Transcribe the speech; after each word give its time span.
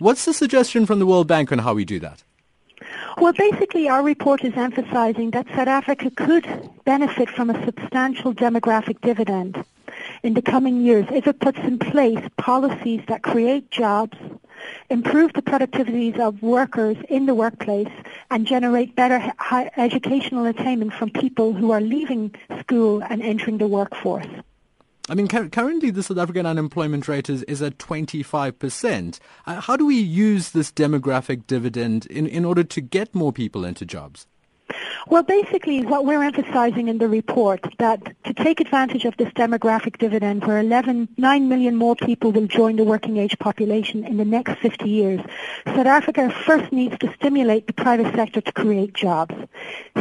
What's 0.00 0.26
the 0.26 0.32
suggestion 0.32 0.86
from 0.86 1.00
the 1.00 1.06
World 1.06 1.26
Bank 1.26 1.50
on 1.50 1.58
how 1.58 1.74
we 1.74 1.84
do 1.84 1.98
that? 1.98 2.22
Well, 3.16 3.32
basically, 3.32 3.88
our 3.88 4.00
report 4.00 4.44
is 4.44 4.52
emphasizing 4.54 5.32
that 5.32 5.48
South 5.48 5.66
Africa 5.66 6.08
could 6.12 6.46
benefit 6.84 7.28
from 7.28 7.50
a 7.50 7.64
substantial 7.64 8.32
demographic 8.32 9.00
dividend 9.00 9.64
in 10.22 10.34
the 10.34 10.42
coming 10.42 10.82
years 10.82 11.06
if 11.10 11.26
it 11.26 11.40
puts 11.40 11.58
in 11.58 11.80
place 11.80 12.24
policies 12.36 13.02
that 13.08 13.22
create 13.24 13.72
jobs, 13.72 14.16
improve 14.88 15.32
the 15.32 15.42
productivities 15.42 16.16
of 16.20 16.40
workers 16.42 16.96
in 17.08 17.26
the 17.26 17.34
workplace, 17.34 17.90
and 18.30 18.46
generate 18.46 18.94
better 18.94 19.32
educational 19.76 20.46
attainment 20.46 20.92
from 20.92 21.10
people 21.10 21.52
who 21.52 21.72
are 21.72 21.80
leaving 21.80 22.32
school 22.60 23.02
and 23.02 23.20
entering 23.20 23.58
the 23.58 23.66
workforce. 23.66 24.28
I 25.10 25.14
mean, 25.14 25.26
currently 25.26 25.90
the 25.90 26.02
South 26.02 26.18
African 26.18 26.44
unemployment 26.44 27.08
rate 27.08 27.30
is, 27.30 27.42
is 27.44 27.62
at 27.62 27.78
25%. 27.78 29.18
Uh, 29.46 29.60
how 29.60 29.76
do 29.76 29.86
we 29.86 29.98
use 29.98 30.50
this 30.50 30.70
demographic 30.70 31.46
dividend 31.46 32.04
in, 32.06 32.26
in 32.26 32.44
order 32.44 32.62
to 32.64 32.80
get 32.82 33.14
more 33.14 33.32
people 33.32 33.64
into 33.64 33.86
jobs? 33.86 34.26
Well, 35.06 35.22
basically, 35.22 35.86
what 35.86 36.04
we're 36.04 36.22
emphasizing 36.22 36.88
in 36.88 36.98
the 36.98 37.08
report 37.08 37.60
that 37.78 38.02
to 38.24 38.34
take 38.34 38.60
advantage 38.60 39.04
of 39.04 39.16
this 39.16 39.28
demographic 39.30 39.98
dividend, 39.98 40.44
where 40.44 40.58
11, 40.58 41.08
9 41.16 41.48
million 41.48 41.76
more 41.76 41.96
people 41.96 42.32
will 42.32 42.46
join 42.46 42.76
the 42.76 42.84
working 42.84 43.16
age 43.16 43.38
population 43.38 44.04
in 44.04 44.16
the 44.16 44.24
next 44.24 44.58
50 44.58 44.88
years, 44.88 45.20
South 45.66 45.86
Africa 45.86 46.30
first 46.44 46.72
needs 46.72 46.98
to 46.98 47.12
stimulate 47.14 47.66
the 47.66 47.72
private 47.72 48.14
sector 48.14 48.40
to 48.40 48.52
create 48.52 48.92
jobs. 48.92 49.34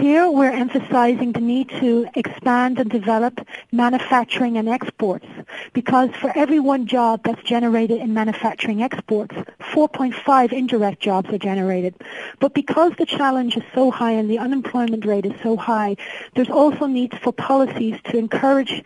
Here, 0.00 0.30
we're 0.30 0.52
emphasizing 0.52 1.32
the 1.32 1.40
need 1.40 1.68
to 1.80 2.06
expand 2.14 2.78
and 2.78 2.88
develop 2.88 3.46
manufacturing 3.72 4.56
and 4.56 4.68
exports, 4.68 5.26
because 5.72 6.10
for 6.20 6.32
every 6.36 6.60
one 6.60 6.86
job 6.86 7.22
that's 7.24 7.42
generated 7.42 8.00
in 8.00 8.14
manufacturing 8.14 8.82
exports, 8.82 9.34
4.5 9.60 10.52
indirect 10.52 11.00
jobs 11.00 11.28
are 11.30 11.38
generated. 11.38 11.94
But 12.38 12.54
because 12.54 12.92
the 12.96 13.06
challenge 13.06 13.56
is 13.56 13.64
so 13.74 13.90
high 13.90 14.12
and 14.12 14.30
the 14.30 14.38
unemployment 14.38 14.83
rate 14.92 15.26
is 15.26 15.40
so 15.42 15.56
high, 15.56 15.96
there's 16.34 16.50
also 16.50 16.86
needs 16.86 17.16
for 17.18 17.32
policies 17.32 17.98
to 18.04 18.16
encourage 18.16 18.82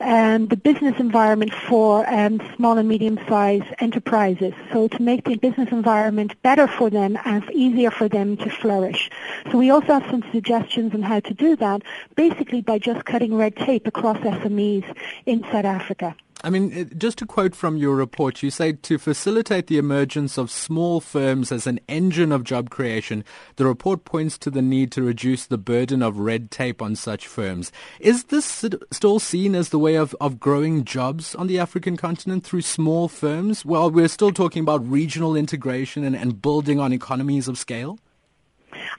um, 0.00 0.48
the 0.48 0.56
business 0.56 0.98
environment 0.98 1.52
for 1.52 2.08
um, 2.12 2.40
small 2.56 2.78
and 2.78 2.88
medium-sized 2.88 3.66
enterprises. 3.78 4.54
So 4.72 4.88
to 4.88 5.02
make 5.02 5.24
the 5.24 5.36
business 5.36 5.70
environment 5.70 6.40
better 6.42 6.66
for 6.66 6.90
them 6.90 7.18
and 7.24 7.48
easier 7.50 7.90
for 7.90 8.08
them 8.08 8.36
to 8.38 8.50
flourish. 8.50 9.10
So 9.50 9.58
we 9.58 9.70
also 9.70 9.98
have 9.98 10.10
some 10.10 10.24
suggestions 10.32 10.94
on 10.94 11.02
how 11.02 11.20
to 11.20 11.34
do 11.34 11.56
that, 11.56 11.82
basically 12.16 12.60
by 12.60 12.78
just 12.78 13.04
cutting 13.04 13.34
red 13.34 13.56
tape 13.56 13.86
across 13.86 14.18
SMEs 14.18 14.84
in 15.26 15.42
South 15.42 15.64
Africa. 15.64 16.16
I 16.44 16.50
mean, 16.50 16.76
uh, 16.76 16.94
just 16.96 17.18
to 17.18 17.26
quote 17.26 17.54
from 17.54 17.76
your 17.76 17.94
report, 17.94 18.42
you 18.42 18.50
say 18.50 18.72
to 18.72 18.98
facilitate 18.98 19.68
the 19.68 19.78
emergence 19.78 20.36
of 20.36 20.50
small 20.50 21.00
firms 21.00 21.52
as 21.52 21.66
an 21.66 21.78
engine 21.88 22.32
of 22.32 22.42
job 22.42 22.70
creation, 22.70 23.24
the 23.56 23.66
report 23.66 24.04
points 24.04 24.36
to 24.38 24.50
the 24.50 24.62
need 24.62 24.90
to 24.92 25.02
reduce 25.02 25.46
the 25.46 25.58
burden 25.58 26.02
of 26.02 26.18
red 26.18 26.50
tape 26.50 26.82
on 26.82 26.96
such 26.96 27.26
firms. 27.26 27.70
Is 28.00 28.24
this 28.24 28.64
still 28.90 29.18
seen 29.20 29.54
as 29.54 29.68
the 29.68 29.78
way 29.78 29.94
of, 29.94 30.16
of 30.20 30.40
growing 30.40 30.84
jobs 30.84 31.34
on 31.34 31.46
the 31.46 31.58
African 31.58 31.96
continent 31.96 32.44
through 32.44 32.62
small 32.62 33.08
firms? 33.08 33.64
Well, 33.64 33.90
we're 33.90 34.08
still 34.08 34.32
talking 34.32 34.62
about 34.62 34.88
regional 34.88 35.36
integration 35.36 36.02
and, 36.02 36.16
and 36.16 36.42
building 36.42 36.80
on 36.80 36.92
economies 36.92 37.46
of 37.46 37.56
scale? 37.56 37.98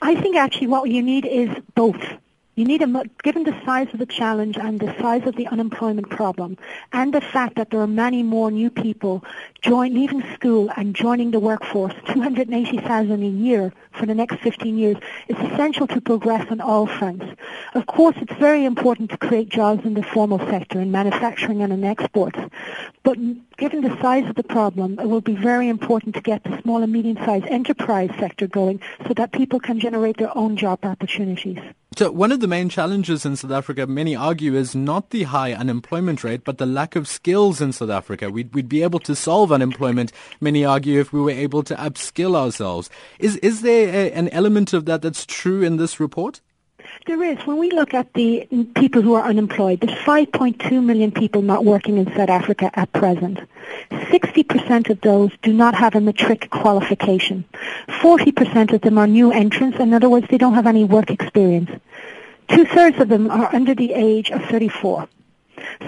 I 0.02 0.16
think 0.22 0.36
actually 0.36 0.68
what 0.68 0.90
you 0.90 1.02
need 1.02 1.26
is 1.26 1.50
both. 1.76 2.02
You 2.56 2.66
need 2.66 2.84
a, 2.84 3.04
given 3.24 3.46
the 3.46 3.60
size 3.66 3.88
of 3.94 4.00
the 4.00 4.06
challenge 4.06 4.58
and 4.58 4.80
the 4.80 4.94
size 5.02 5.26
of 5.26 5.36
the 5.36 5.48
unemployment 5.48 6.12
problem 6.12 6.56
and 6.92 7.12
the 7.12 7.20
fact 7.20 7.56
that 7.56 7.72
there 7.72 7.80
are 7.80 7.88
many 7.88 8.22
more 8.22 8.52
new 8.52 8.70
people 8.70 9.24
join, 9.64 9.96
leaving 9.96 10.24
school 10.36 10.70
and 10.78 10.96
joining 10.96 11.32
the 11.32 11.40
workforce, 11.40 11.96
280,000 12.10 13.24
a 13.24 13.26
year 13.26 13.74
for 13.94 14.06
the 14.06 14.14
next 14.14 14.36
15 14.42 14.78
years, 14.78 14.98
it's 15.28 15.40
essential 15.40 15.88
to 15.88 16.00
progress 16.00 16.46
on 16.52 16.62
all 16.62 16.86
fronts. 16.86 17.26
Of 17.74 17.88
course, 17.88 18.16
it's 18.22 18.34
very 18.34 18.66
important 18.66 19.10
to 19.10 19.18
create 19.18 19.50
jobs 19.50 19.84
in 19.84 19.96
the 19.96 20.04
formal 20.04 20.38
sector, 20.38 20.80
in 20.80 20.92
manufacturing 20.92 21.64
and 21.64 21.74
in 21.74 21.84
exports. 21.84 22.38
But 23.02 23.18
given 23.58 23.82
the 23.82 24.00
size 24.00 24.30
of 24.30 24.36
the 24.36 24.44
problem, 24.44 25.00
it 25.00 25.10
will 25.10 25.22
be 25.22 25.36
very 25.36 25.70
important 25.70 26.14
to 26.16 26.22
get 26.22 26.44
the 26.44 26.62
small 26.62 26.84
and 26.84 26.94
medium-sized 26.94 27.48
enterprise 27.48 28.12
sector 28.20 28.48
going 28.48 28.80
so 29.08 29.16
that 29.16 29.32
people 29.32 29.60
can 29.60 29.80
generate 29.80 30.18
their 30.18 30.38
own 30.38 30.56
job 30.56 30.86
opportunities. 30.86 31.58
So 31.96 32.10
one 32.10 32.32
of 32.32 32.40
the 32.40 32.48
main 32.48 32.70
challenges 32.70 33.24
in 33.24 33.36
South 33.36 33.52
Africa, 33.52 33.86
many 33.86 34.16
argue, 34.16 34.56
is 34.56 34.74
not 34.74 35.12
the 35.12 35.24
high 35.24 35.54
unemployment 35.54 36.24
rate, 36.24 36.44
but 36.44 36.58
the 36.58 36.66
lack 36.66 36.96
of 36.96 37.08
skills 37.08 37.62
in 37.62 37.72
South 37.72 37.92
Africa. 37.92 38.32
We'd, 38.32 38.56
we'd 38.56 38.70
be 38.70 38.82
able 38.82 39.00
to 39.02 39.16
solve 39.16 39.52
unemployment, 39.52 40.12
many 40.42 40.66
argue, 40.66 41.00
if 41.00 41.14
we 41.14 41.22
were 41.22 41.30
able 41.30 41.62
to 41.64 41.76
upskill 41.76 42.36
ourselves. 42.36 42.90
Is, 43.20 43.36
is 43.38 43.62
there 43.62 43.90
a, 43.90 44.12
an 44.12 44.30
element 44.30 44.74
of 44.74 44.86
that 44.86 45.04
that's 45.04 45.26
true 45.26 45.62
in 45.62 45.78
this 45.78 46.00
report? 46.00 46.42
There 47.06 47.22
is. 47.24 47.38
When 47.46 47.58
we 47.58 47.70
look 47.70 47.94
at 47.94 48.14
the 48.14 48.48
people 48.76 49.02
who 49.02 49.14
are 49.16 49.24
unemployed, 49.24 49.82
there's 49.82 49.98
5.2 50.00 50.84
million 50.84 51.12
people 51.12 51.42
not 51.42 51.66
working 51.66 51.98
in 51.98 52.06
South 52.16 52.30
Africa 52.30 52.72
at 52.74 52.94
present. 52.94 53.40
60% 53.92 54.90
of 54.90 55.02
those 55.02 55.32
do 55.42 55.52
not 55.52 55.76
have 55.76 55.96
a 55.96 56.02
matric 56.02 56.50
qualification. 56.50 57.44
40% 57.88 58.74
of 58.74 58.82
them 58.82 58.98
are 58.98 59.08
new 59.08 59.32
entrants. 59.32 59.80
In 59.80 59.94
other 59.94 60.10
words, 60.10 60.28
they 60.30 60.38
don't 60.38 60.54
have 60.54 60.68
any 60.68 60.86
work 60.86 61.10
experience. 61.10 61.72
Two-thirds 62.48 63.00
of 63.00 63.10
them 63.10 63.30
are 63.30 63.54
under 63.54 63.76
the 63.76 63.94
age 63.94 64.32
of 64.32 64.44
34. 64.46 65.08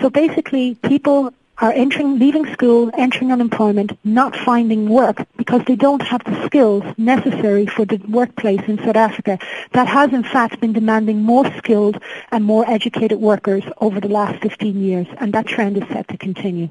So 0.01 0.09
basically, 0.09 0.75
people 0.75 1.33
are 1.59 1.71
entering, 1.71 2.19
leaving 2.19 2.51
school, 2.53 2.91
entering 2.97 3.31
unemployment, 3.31 3.97
not 4.03 4.35
finding 4.35 4.89
work 4.89 5.25
because 5.37 5.61
they 5.67 5.75
don't 5.75 6.01
have 6.01 6.23
the 6.25 6.45
skills 6.45 6.83
necessary 6.97 7.65
for 7.65 7.85
the 7.85 7.97
workplace 8.09 8.61
in 8.67 8.77
South 8.79 8.95
Africa 8.95 9.39
that 9.71 9.87
has 9.87 10.11
in 10.13 10.23
fact 10.23 10.59
been 10.59 10.73
demanding 10.73 11.21
more 11.21 11.45
skilled 11.57 12.01
and 12.31 12.43
more 12.43 12.69
educated 12.69 13.19
workers 13.19 13.63
over 13.77 13.99
the 13.99 14.09
last 14.09 14.41
15 14.41 14.81
years 14.81 15.07
and 15.19 15.33
that 15.33 15.47
trend 15.47 15.77
is 15.77 15.87
set 15.89 16.07
to 16.09 16.17
continue. 16.17 16.69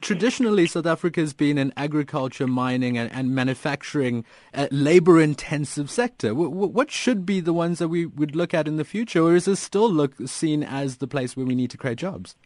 Traditionally, 0.00 0.66
South 0.66 0.86
Africa 0.86 1.20
has 1.20 1.34
been 1.34 1.58
an 1.58 1.72
agriculture, 1.76 2.46
mining, 2.46 2.96
and, 2.96 3.12
and 3.12 3.34
manufacturing, 3.34 4.24
uh, 4.54 4.68
labor-intensive 4.70 5.90
sector. 5.90 6.28
W- 6.28 6.48
w- 6.48 6.72
what 6.72 6.90
should 6.90 7.26
be 7.26 7.40
the 7.40 7.52
ones 7.52 7.78
that 7.78 7.88
we 7.88 8.06
would 8.06 8.34
look 8.34 8.54
at 8.54 8.66
in 8.66 8.76
the 8.76 8.86
future, 8.86 9.22
or 9.22 9.36
is 9.36 9.44
this 9.44 9.60
still 9.60 9.90
look 9.90 10.14
seen 10.24 10.62
as 10.62 10.96
the 10.96 11.06
place 11.06 11.36
where 11.36 11.44
we 11.44 11.54
need 11.54 11.70
to 11.72 11.76
create 11.76 11.98
jobs? 11.98 12.36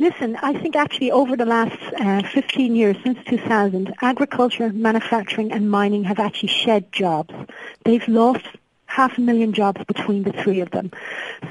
Listen, 0.00 0.36
I 0.42 0.52
think 0.52 0.74
actually 0.74 1.12
over 1.12 1.36
the 1.36 1.44
last 1.44 1.78
uh, 2.00 2.22
15 2.28 2.74
years, 2.74 2.96
since 3.04 3.18
2000, 3.26 3.94
agriculture, 4.02 4.70
manufacturing 4.70 5.52
and 5.52 5.70
mining 5.70 6.02
have 6.04 6.18
actually 6.18 6.48
shed 6.48 6.90
jobs. 6.90 7.32
They've 7.84 8.06
lost 8.08 8.44
half 8.86 9.16
a 9.18 9.20
million 9.20 9.52
jobs 9.52 9.84
between 9.84 10.24
the 10.24 10.32
three 10.32 10.60
of 10.60 10.72
them. 10.72 10.90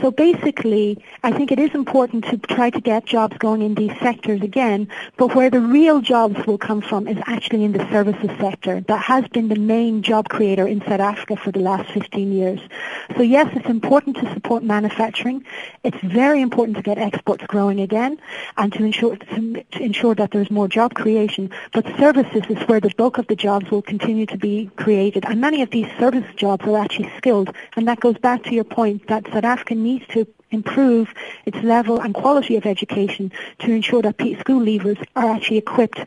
So 0.02 0.12
basically, 0.12 1.04
I 1.24 1.32
think 1.32 1.52
it 1.52 1.60
is 1.60 1.74
important 1.74 2.26
to 2.26 2.38
try 2.38 2.70
to 2.70 2.82
get 2.82 3.06
jobs 3.06 3.38
going 3.38 3.62
in 3.62 3.76
these 3.76 3.98
sectors 4.00 4.42
again, 4.42 4.88
but 5.18 5.36
where 5.36 5.50
the 5.50 5.62
real 5.62 6.02
jobs 6.02 6.46
will 6.46 6.58
come 6.58 6.82
from 6.82 7.08
is 7.08 7.18
actually 7.26 7.64
in 7.64 7.72
the 7.74 7.88
services 7.90 8.30
sector. 8.40 8.82
That 8.82 9.04
has 9.04 9.28
been 9.30 9.50
the 9.50 9.56
main 9.56 10.02
job 10.02 10.30
creator 10.30 10.68
in 10.68 10.82
South 10.82 11.00
Africa 11.00 11.36
for 11.36 11.52
the 11.52 11.60
last 11.60 11.92
15 11.92 12.32
years. 12.32 12.60
So 13.16 13.22
yes, 13.22 13.48
it's 13.56 13.70
important 13.70 14.18
to 14.18 14.34
support 14.34 14.64
manufacturing. 14.64 15.46
It's 15.84 15.98
very 16.02 16.42
important 16.42 16.78
to 16.78 16.84
get 16.84 16.98
exports 16.98 17.46
growing 17.48 17.80
again 17.80 18.20
and 18.58 18.72
to 18.74 18.84
ensure, 18.84 19.16
to, 19.16 19.64
to 19.64 19.84
ensure 19.84 20.16
that 20.16 20.32
there's 20.32 20.52
more 20.52 20.68
job 20.68 20.94
creation. 20.94 21.50
But 21.72 21.86
services 21.98 22.44
is 22.50 22.68
where 22.68 22.80
the 22.80 22.94
bulk 22.98 23.18
of 23.18 23.28
the 23.28 23.36
jobs 23.36 23.70
will 23.72 23.82
continue 23.82 24.26
to 24.28 24.38
be 24.38 24.70
created. 24.76 25.26
And 25.26 25.40
many 25.42 25.62
of 25.62 25.72
these 25.72 25.88
service 26.00 26.26
jobs 26.36 26.66
are 26.66 26.78
actually 26.78 27.12
skilled. 27.18 27.54
And 27.76 27.88
that 27.88 28.00
goes 28.00 28.18
back 28.18 28.44
to 28.44 28.54
your 28.54 28.64
point 28.64 29.08
that 29.08 29.26
South 29.28 29.44
Africa 29.44 29.76
needs 29.84 30.06
to 30.08 30.28
improve 30.52 31.10
its 31.46 31.58
level 31.58 32.00
and 32.00 32.14
quality 32.14 32.56
of 32.56 32.66
education 32.66 33.32
to 33.60 33.72
ensure 33.72 34.02
that 34.02 34.16
school 34.40 34.62
leavers 34.62 35.04
are 35.16 35.30
actually 35.30 35.58
equipped 35.58 36.00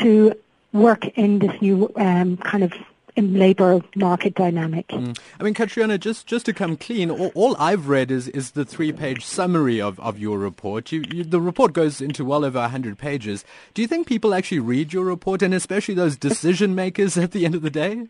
to 0.00 0.34
work 0.72 1.06
in 1.16 1.38
this 1.38 1.60
new 1.60 1.90
um, 1.96 2.36
kind 2.38 2.64
of 2.64 2.72
in 3.14 3.34
labour 3.38 3.80
market 3.94 4.34
dynamic. 4.34 4.88
Mm. 4.88 5.18
I 5.38 5.42
mean, 5.42 5.54
Catriona, 5.54 5.98
just, 5.98 6.26
just 6.26 6.46
to 6.46 6.52
come 6.52 6.76
clean, 6.76 7.10
all, 7.10 7.30
all, 7.34 7.56
I've 7.58 7.88
read 7.88 8.10
is, 8.10 8.28
is 8.28 8.52
the 8.52 8.64
three-page 8.64 9.24
summary 9.24 9.80
of, 9.80 10.00
of 10.00 10.18
your 10.18 10.38
report. 10.38 10.92
You, 10.92 11.04
you, 11.10 11.24
the 11.24 11.40
report 11.40 11.74
goes 11.74 12.00
into 12.00 12.24
well 12.24 12.44
over 12.44 12.58
100 12.58 12.98
pages. 12.98 13.44
Do 13.74 13.82
you 13.82 13.88
think 13.88 14.06
people 14.06 14.34
actually 14.34 14.60
read 14.60 14.92
your 14.92 15.04
report, 15.04 15.42
and 15.42 15.52
especially 15.52 15.94
those 15.94 16.16
decision 16.16 16.74
makers 16.74 17.18
at 17.18 17.32
the 17.32 17.44
end 17.44 17.54
of 17.54 17.62
the 17.62 17.70
day? 17.70 18.06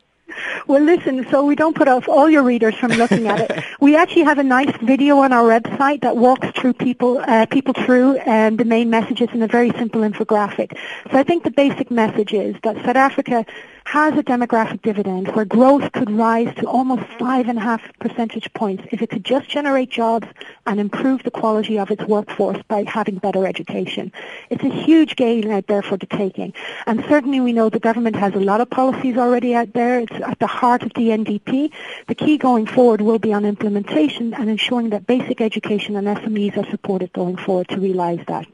Well, 0.69 0.83
listen, 0.83 1.27
so 1.31 1.45
we 1.45 1.57
don't 1.57 1.75
put 1.75 1.89
off 1.89 2.09
all 2.09 2.31
your 2.31 2.45
readers 2.45 2.77
from 2.77 2.93
looking 2.93 3.27
at 3.27 3.51
it. 3.51 3.65
we 3.81 3.97
actually 3.97 4.23
have 4.23 4.39
a 4.39 4.45
nice 4.45 4.75
video 4.83 5.19
on 5.19 5.33
our 5.33 5.43
website 5.43 6.03
that 6.03 6.17
walks 6.17 6.49
through 6.51 6.75
people, 6.75 7.19
uh, 7.19 7.47
people 7.47 7.75
through 7.75 8.21
um, 8.27 8.57
the 8.57 8.65
main 8.65 8.89
messages 8.89 9.29
in 9.33 9.43
a 9.43 9.49
very 9.49 9.71
simple 9.73 10.03
infographic. 10.03 10.79
So 11.11 11.19
I 11.19 11.25
think 11.25 11.43
the 11.43 11.51
basic 11.51 11.91
message 11.91 12.33
is 12.33 12.55
that 12.63 12.77
South 12.77 12.97
Africa 12.97 13.45
has 13.85 14.15
a 14.15 14.23
demographic 14.23 14.83
dividend 14.83 15.29
where 15.35 15.45
growth 15.45 15.93
could 15.93 16.11
rise 16.11 16.55
to 16.57 16.67
almost 16.67 17.03
five 17.19 17.49
and 17.49 17.59
a 17.59 17.61
half 17.61 17.83
percentage 17.99 18.53
points 18.55 18.85
if 18.91 19.03
it 19.03 19.11
could 19.11 19.25
just 19.25 19.49
generate 19.49 19.91
jobs 19.91 20.27
and 20.67 20.81
improve 20.81 21.23
the 21.23 21.31
quality 21.31 21.79
of 21.79 21.91
its 21.91 22.03
workforce 22.05 22.59
by 22.69 22.85
having 22.85 23.17
better 23.17 23.47
education. 23.47 24.13
It's 24.51 24.65
a 24.65 24.69
huge 24.69 25.17
gain 25.17 25.51
out 25.51 25.67
there 25.67 25.83
for 25.83 25.97
the 25.97 26.07
taking. 26.07 26.53
And 26.87 27.05
certainly 27.09 27.41
we 27.41 27.53
know 27.53 27.69
the 27.69 27.81
government 27.81 28.17
has 28.17 28.35
a 28.35 28.41
lot 28.41 28.61
of 28.61 28.71
policies 28.71 29.17
already 29.17 29.55
out 29.55 29.73
there. 29.73 30.01
It's 30.01 30.13
at 30.13 30.39
the 30.39 30.47
heart 30.47 30.83
of 30.83 30.93
the 30.95 31.09
NDP. 31.09 31.73
The 32.07 32.15
key 32.15 32.39
going 32.39 32.67
forward 32.67 33.01
will 33.01 33.19
be 33.19 33.33
on 33.33 33.45
implementation 33.45 34.35
and 34.35 34.49
ensuring 34.49 34.91
that 34.91 35.07
basic 35.07 35.41
education 35.41 35.97
and 35.97 36.07
SMEs 36.07 36.57
are 36.57 36.71
supported 36.71 37.13
going 37.13 37.37
forward 37.37 37.69
to 37.69 37.81
realise 37.81 38.25
that. 38.27 38.47